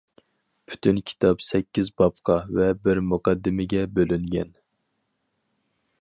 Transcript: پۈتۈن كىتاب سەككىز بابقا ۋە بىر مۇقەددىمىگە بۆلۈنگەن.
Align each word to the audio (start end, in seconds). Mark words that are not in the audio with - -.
پۈتۈن 0.69 1.01
كىتاب 1.09 1.43
سەككىز 1.47 1.91
بابقا 2.03 2.39
ۋە 2.61 2.69
بىر 2.87 3.03
مۇقەددىمىگە 3.11 3.87
بۆلۈنگەن. 3.99 4.51